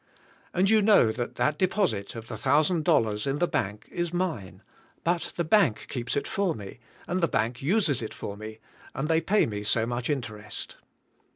And 0.51 0.67
you 0.67 0.81
know 0.81 1.11
that 1.11 1.35
that 1.35 1.59
deposit 1.59 2.15
of 2.15 2.27
the 2.27 2.35
thousand 2.35 2.83
dollars, 2.83 3.27
in 3.27 3.37
the 3.37 3.47
bank, 3.47 3.87
is 3.91 4.11
mine, 4.11 4.63
but 5.03 5.31
the 5.35 5.43
bank 5.43 5.85
keeps 5.89 6.17
it 6.17 6.27
for 6.27 6.55
me, 6.55 6.79
and 7.07 7.21
the 7.21 7.27
bank 7.27 7.61
uses 7.61 8.01
it 8.01 8.11
for 8.11 8.35
me, 8.35 8.57
and 8.95 9.07
they 9.07 9.21
pay 9.21 9.45
me 9.45 9.61
so 9.61 9.85
much 9.85 10.09
interest. 10.09 10.77